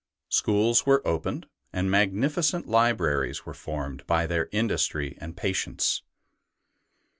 Schools 0.29 0.83
were 0.83 1.07
opened, 1.07 1.45
and 1.71 1.91
magnificent 1.91 2.67
libraries 2.67 3.45
were 3.45 3.53
formed 3.53 4.07
by 4.07 4.25
their 4.25 4.49
industry 4.51 5.15
and 5.21 5.37
patience. 5.37 6.01